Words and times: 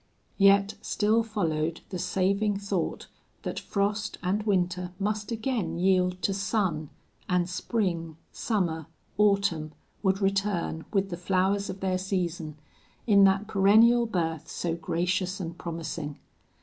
Yet 0.39 0.73
still 0.81 1.21
followed 1.21 1.81
the 1.89 1.99
saving 1.99 2.57
thought 2.57 3.05
that 3.43 3.59
frost 3.59 4.17
and 4.23 4.41
winter 4.47 4.93
must 4.97 5.31
again 5.31 5.77
yield 5.77 6.23
to 6.23 6.33
sun, 6.33 6.89
and 7.29 7.47
spring, 7.47 8.17
summer, 8.31 8.87
autumn 9.19 9.73
would 10.01 10.19
return 10.19 10.85
with 10.91 11.11
the 11.11 11.17
flowers 11.17 11.69
of 11.69 11.81
their 11.81 11.99
season, 11.99 12.57
in 13.05 13.25
that 13.25 13.45
perennial 13.45 14.07
birth 14.07 14.49
so 14.49 14.73
gracious 14.73 15.39
and 15.39 15.55
promising. 15.59 16.17